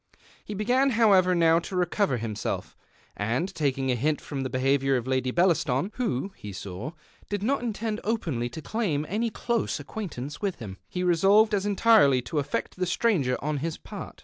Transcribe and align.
He 0.43 0.55
began, 0.55 0.89
however, 0.97 1.35
now 1.35 1.59
to 1.59 1.75
recover 1.75 2.17
him 2.17 2.35
self; 2.35 2.75
and 3.15 3.53
taking 3.53 3.91
a 3.91 3.95
hint 3.95 4.19
from 4.19 4.41
the 4.41 4.49
behaviour 4.49 4.97
of 4.97 5.05
Lady 5.05 5.29
Bellaston, 5.29 5.91
who, 5.93 6.31
he 6.37 6.51
saw, 6.51 6.93
did 7.29 7.43
not 7.43 7.61
intend 7.61 8.01
openly 8.03 8.49
to 8.49 8.63
claim 8.63 9.05
any 9.07 9.29
close 9.29 9.79
acquaintance 9.79 10.41
with 10.41 10.55
him, 10.55 10.77
he 10.89 11.03
resolved 11.03 11.53
as 11.53 11.67
entirely 11.67 12.19
to 12.23 12.39
affect 12.39 12.77
the 12.77 12.87
stranger 12.87 13.37
on 13.43 13.57
his 13.57 13.77
part. 13.77 14.19